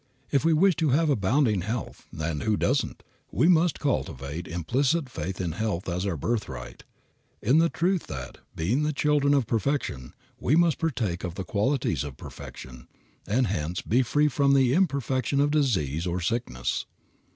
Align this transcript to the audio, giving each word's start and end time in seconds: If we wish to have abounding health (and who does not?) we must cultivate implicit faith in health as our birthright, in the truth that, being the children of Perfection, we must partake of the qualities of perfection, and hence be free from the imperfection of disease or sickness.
If 0.31 0.43
we 0.43 0.51
wish 0.51 0.75
to 0.77 0.89
have 0.89 1.11
abounding 1.11 1.61
health 1.61 2.07
(and 2.11 2.41
who 2.41 2.57
does 2.57 2.83
not?) 2.83 3.03
we 3.31 3.47
must 3.47 3.79
cultivate 3.79 4.47
implicit 4.47 5.07
faith 5.11 5.39
in 5.39 5.51
health 5.51 5.87
as 5.87 6.07
our 6.07 6.17
birthright, 6.17 6.83
in 7.39 7.59
the 7.59 7.69
truth 7.69 8.07
that, 8.07 8.39
being 8.55 8.81
the 8.81 8.93
children 8.93 9.35
of 9.35 9.45
Perfection, 9.45 10.15
we 10.39 10.55
must 10.55 10.79
partake 10.79 11.23
of 11.23 11.35
the 11.35 11.43
qualities 11.43 12.03
of 12.03 12.17
perfection, 12.17 12.87
and 13.27 13.45
hence 13.45 13.81
be 13.83 14.01
free 14.01 14.27
from 14.27 14.55
the 14.55 14.73
imperfection 14.73 15.39
of 15.39 15.51
disease 15.51 16.07
or 16.07 16.19
sickness. 16.19 16.87